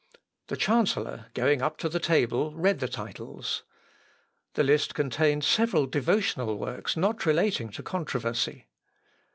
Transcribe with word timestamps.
"The 0.47 0.57
chancellor 0.57 1.27
going 1.35 1.61
up 1.61 1.77
to 1.77 1.87
the 1.87 1.99
table 1.99 2.55
read 2.55 2.79
the 2.79 2.87
titles. 2.87 3.61
The 4.55 4.63
list 4.63 4.95
contained 4.95 5.43
several 5.43 5.85
devotional 5.85 6.57
works 6.57 6.97
not 6.97 7.23
relating 7.27 7.69
to 7.69 7.83
controversy. 7.83 8.65